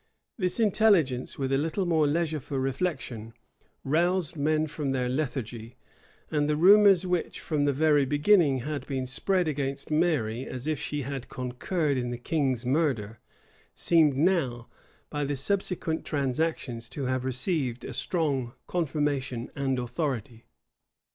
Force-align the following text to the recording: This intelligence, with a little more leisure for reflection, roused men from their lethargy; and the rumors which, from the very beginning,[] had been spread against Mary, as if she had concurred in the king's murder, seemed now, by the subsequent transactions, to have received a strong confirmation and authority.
This 0.39 0.59
intelligence, 0.59 1.37
with 1.37 1.51
a 1.51 1.59
little 1.59 1.85
more 1.85 2.07
leisure 2.07 2.39
for 2.39 2.59
reflection, 2.59 3.33
roused 3.83 4.35
men 4.35 4.65
from 4.65 4.89
their 4.93 5.07
lethargy; 5.07 5.75
and 6.31 6.49
the 6.49 6.55
rumors 6.55 7.05
which, 7.05 7.39
from 7.39 7.65
the 7.65 7.71
very 7.71 8.03
beginning,[] 8.05 8.61
had 8.61 8.87
been 8.87 9.05
spread 9.05 9.47
against 9.47 9.91
Mary, 9.91 10.43
as 10.47 10.65
if 10.65 10.79
she 10.79 11.03
had 11.03 11.29
concurred 11.29 11.97
in 11.97 12.09
the 12.09 12.17
king's 12.17 12.65
murder, 12.65 13.19
seemed 13.75 14.17
now, 14.17 14.65
by 15.11 15.23
the 15.23 15.35
subsequent 15.35 16.03
transactions, 16.03 16.89
to 16.89 17.03
have 17.05 17.23
received 17.23 17.85
a 17.85 17.93
strong 17.93 18.53
confirmation 18.65 19.51
and 19.55 19.77
authority. 19.77 20.45